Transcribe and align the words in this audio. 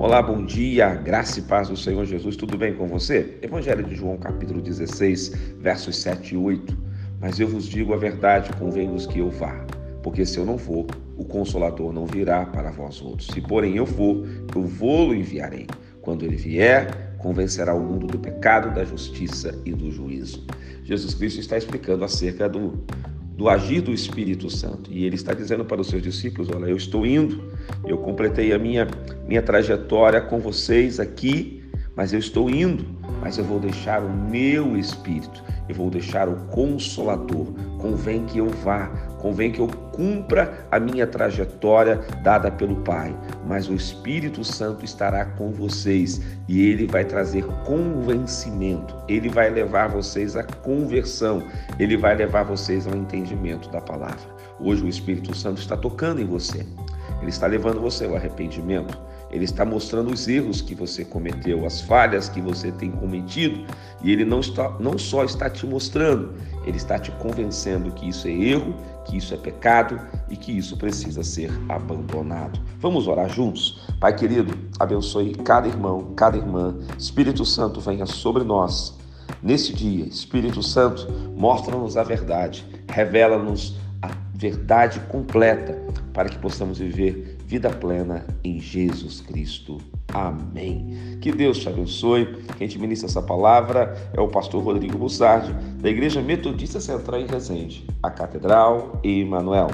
Olá, 0.00 0.22
bom 0.22 0.46
dia, 0.46 0.94
graça 0.94 1.40
e 1.40 1.42
paz 1.42 1.68
do 1.68 1.76
Senhor 1.76 2.06
Jesus, 2.06 2.34
tudo 2.34 2.56
bem 2.56 2.74
com 2.74 2.86
você? 2.86 3.36
Evangelho 3.42 3.84
de 3.84 3.94
João, 3.94 4.16
capítulo 4.16 4.58
16, 4.58 5.28
versos 5.58 5.94
7 5.98 6.32
e 6.32 6.38
8. 6.38 6.74
Mas 7.20 7.38
eu 7.38 7.46
vos 7.46 7.66
digo 7.66 7.92
a 7.92 7.98
verdade, 7.98 8.50
convém-vos 8.58 9.06
que 9.06 9.18
eu 9.18 9.28
vá, 9.28 9.62
porque 10.02 10.24
se 10.24 10.38
eu 10.38 10.46
não 10.46 10.56
for, 10.56 10.86
o 11.18 11.24
Consolador 11.26 11.92
não 11.92 12.06
virá 12.06 12.46
para 12.46 12.70
vós 12.70 13.02
outros. 13.02 13.26
Se, 13.26 13.42
porém, 13.42 13.76
eu 13.76 13.84
for, 13.84 14.26
eu 14.56 14.62
vou-lo 14.62 15.14
enviarei. 15.14 15.66
Quando 16.00 16.24
ele 16.24 16.36
vier, 16.36 17.14
convencerá 17.18 17.74
o 17.74 17.80
mundo 17.80 18.06
do 18.06 18.18
pecado, 18.18 18.74
da 18.74 18.86
justiça 18.86 19.54
e 19.66 19.74
do 19.74 19.90
juízo. 19.90 20.46
Jesus 20.82 21.12
Cristo 21.12 21.40
está 21.40 21.58
explicando 21.58 22.04
acerca 22.04 22.48
do 22.48 22.82
do 23.40 23.48
agir 23.48 23.80
do 23.80 23.90
Espírito 23.90 24.50
Santo. 24.50 24.92
E 24.92 25.06
ele 25.06 25.14
está 25.14 25.32
dizendo 25.32 25.64
para 25.64 25.80
os 25.80 25.86
seus 25.86 26.02
discípulos: 26.02 26.50
Olha, 26.54 26.66
eu 26.66 26.76
estou 26.76 27.06
indo, 27.06 27.42
eu 27.86 27.96
completei 27.96 28.52
a 28.52 28.58
minha, 28.58 28.86
minha 29.26 29.40
trajetória 29.40 30.20
com 30.20 30.38
vocês 30.38 31.00
aqui, 31.00 31.64
mas 31.96 32.12
eu 32.12 32.18
estou 32.18 32.50
indo, 32.50 32.84
mas 33.22 33.38
eu 33.38 33.44
vou 33.44 33.58
deixar 33.58 34.02
o 34.02 34.10
meu 34.10 34.76
Espírito, 34.76 35.42
eu 35.70 35.74
vou 35.74 35.90
deixar 35.90 36.28
o 36.28 36.36
Consolador. 36.46 37.46
Convém 37.78 38.24
que 38.26 38.38
eu 38.38 38.48
vá, 38.48 38.88
convém 39.18 39.50
que 39.50 39.60
eu 39.60 39.68
cumpra 39.92 40.66
a 40.70 40.78
minha 40.78 41.06
trajetória 41.06 42.00
dada 42.22 42.50
pelo 42.50 42.76
Pai, 42.76 43.14
mas 43.46 43.68
o 43.68 43.74
Espírito 43.74 44.44
Santo 44.44 44.84
estará 44.84 45.24
com 45.24 45.50
vocês 45.50 46.20
e 46.48 46.68
ele 46.68 46.86
vai 46.86 47.04
trazer 47.04 47.44
convencimento, 47.64 48.94
ele 49.08 49.28
vai 49.28 49.50
levar 49.50 49.88
vocês 49.88 50.36
à 50.36 50.42
conversão, 50.42 51.42
ele 51.78 51.96
vai 51.96 52.14
levar 52.14 52.42
vocês 52.42 52.86
ao 52.86 52.94
entendimento 52.94 53.70
da 53.70 53.80
palavra. 53.80 54.40
Hoje 54.58 54.84
o 54.84 54.88
Espírito 54.88 55.34
Santo 55.34 55.60
está 55.60 55.76
tocando 55.76 56.20
em 56.20 56.26
você. 56.26 56.66
Ele 57.20 57.30
está 57.30 57.46
levando 57.46 57.80
você 57.80 58.06
ao 58.06 58.16
arrependimento. 58.16 58.98
Ele 59.30 59.44
está 59.44 59.64
mostrando 59.64 60.12
os 60.12 60.26
erros 60.26 60.60
que 60.60 60.74
você 60.74 61.04
cometeu, 61.04 61.64
as 61.64 61.80
falhas 61.80 62.28
que 62.28 62.40
você 62.40 62.72
tem 62.72 62.90
cometido, 62.90 63.64
e 64.02 64.12
ele 64.12 64.24
não, 64.24 64.40
está, 64.40 64.70
não 64.80 64.98
só 64.98 65.24
está 65.24 65.48
te 65.48 65.66
mostrando, 65.66 66.34
ele 66.64 66.76
está 66.76 66.98
te 66.98 67.10
convencendo 67.12 67.92
que 67.92 68.08
isso 68.08 68.26
é 68.26 68.32
erro, 68.32 68.74
que 69.04 69.16
isso 69.16 69.32
é 69.32 69.36
pecado 69.36 70.00
e 70.28 70.36
que 70.36 70.56
isso 70.56 70.76
precisa 70.76 71.22
ser 71.22 71.50
abandonado. 71.68 72.60
Vamos 72.78 73.06
orar 73.06 73.28
juntos? 73.28 73.86
Pai 74.00 74.14
querido, 74.14 74.56
abençoe 74.78 75.34
cada 75.34 75.68
irmão, 75.68 76.12
cada 76.16 76.36
irmã. 76.36 76.76
Espírito 76.98 77.44
Santo, 77.44 77.80
venha 77.80 78.06
sobre 78.06 78.42
nós. 78.42 78.98
Nesse 79.42 79.72
dia, 79.72 80.04
Espírito 80.04 80.62
Santo, 80.62 81.10
mostra-nos 81.36 81.96
a 81.96 82.02
verdade, 82.02 82.66
revela-nos 82.88 83.76
a 84.02 84.10
verdade 84.34 85.00
completa 85.08 85.78
para 86.20 86.28
que 86.28 86.36
possamos 86.36 86.78
viver 86.78 87.38
vida 87.46 87.70
plena 87.70 88.26
em 88.44 88.60
Jesus 88.60 89.22
Cristo. 89.22 89.78
Amém. 90.12 91.16
Que 91.18 91.32
Deus 91.32 91.56
te 91.60 91.66
abençoe. 91.66 92.26
Quem 92.58 92.68
te 92.68 92.78
ministra 92.78 93.08
essa 93.08 93.22
palavra 93.22 93.96
é 94.12 94.20
o 94.20 94.28
pastor 94.28 94.62
Rodrigo 94.62 94.98
Bussardi, 94.98 95.50
da 95.80 95.88
Igreja 95.88 96.20
Metodista 96.20 96.78
Central 96.78 97.22
em 97.22 97.26
Resende, 97.26 97.86
a 98.02 98.10
Catedral 98.10 99.00
Emanuel. 99.02 99.68